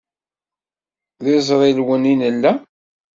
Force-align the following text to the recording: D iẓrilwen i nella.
D 1.23 1.25
iẓrilwen 1.37 2.03
i 2.11 2.13
nella. 2.19 2.51